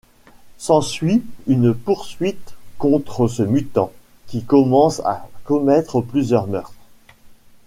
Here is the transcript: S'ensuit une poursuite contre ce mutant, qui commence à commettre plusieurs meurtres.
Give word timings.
S'ensuit 0.57 1.21
une 1.45 1.75
poursuite 1.75 2.55
contre 2.79 3.27
ce 3.27 3.43
mutant, 3.43 3.91
qui 4.25 4.43
commence 4.43 4.99
à 5.01 5.29
commettre 5.43 6.01
plusieurs 6.01 6.47
meurtres. 6.47 6.73